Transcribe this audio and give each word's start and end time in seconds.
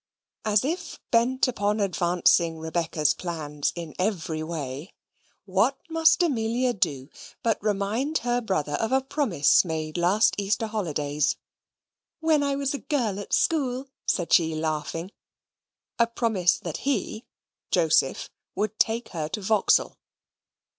As 0.45 0.65
if 0.65 0.99
bent 1.11 1.47
upon 1.47 1.79
advancing 1.79 2.57
Rebecca's 2.57 3.13
plans 3.13 3.71
in 3.75 3.93
every 3.99 4.41
way 4.41 4.95
what 5.45 5.77
must 5.91 6.23
Amelia 6.23 6.73
do, 6.73 7.09
but 7.43 7.61
remind 7.61 8.17
her 8.25 8.41
brother 8.41 8.71
of 8.77 8.91
a 8.91 9.03
promise 9.03 9.63
made 9.63 9.97
last 9.99 10.33
Easter 10.39 10.65
holidays 10.65 11.35
"When 12.19 12.41
I 12.41 12.55
was 12.55 12.73
a 12.73 12.79
girl 12.79 13.19
at 13.19 13.31
school," 13.31 13.89
said 14.07 14.33
she, 14.33 14.55
laughing 14.55 15.11
a 15.99 16.07
promise 16.07 16.57
that 16.57 16.77
he, 16.77 17.27
Joseph, 17.69 18.31
would 18.55 18.79
take 18.79 19.09
her 19.09 19.27
to 19.29 19.39
Vauxhall. 19.39 19.99